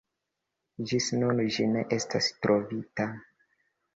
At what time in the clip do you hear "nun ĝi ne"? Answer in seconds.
1.17-1.85